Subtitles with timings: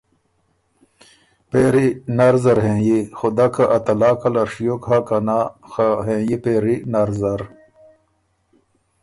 [1.49, 5.39] پېری نر نر هېنیی خدَۀ که ا طلاقه له ڒیوک هۀ که نا،
[5.71, 7.41] خه هېنيی پېری نر زر۔